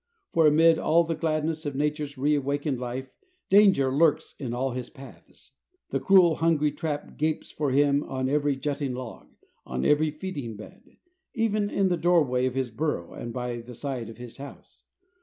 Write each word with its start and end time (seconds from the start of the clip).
For, 0.33 0.47
amid 0.47 0.79
all 0.79 1.03
the 1.03 1.13
gladness 1.13 1.63
of 1.63 1.75
nature's 1.75 2.17
reawakened 2.17 2.79
life, 2.79 3.11
danger 3.51 3.91
lurks 3.93 4.33
in 4.39 4.51
all 4.51 4.71
his 4.71 4.89
paths; 4.89 5.51
the 5.91 5.99
cruel, 5.99 6.37
hungry 6.37 6.71
trap 6.71 7.17
gapes 7.19 7.51
for 7.51 7.69
him 7.69 8.01
on 8.05 8.27
every 8.27 8.55
jutting 8.55 8.95
log, 8.95 9.27
on 9.63 9.85
every 9.85 10.09
feeding 10.09 10.55
bed, 10.55 10.97
even 11.35 11.69
in 11.69 11.89
the 11.89 11.97
doorway 11.97 12.47
of 12.47 12.55
his 12.55 12.71
burrow 12.71 13.13
and 13.13 13.31
by 13.31 13.61
the 13.61 13.75
side 13.75 14.09
of 14.09 14.17
his 14.17 14.37
house. 14.37 14.85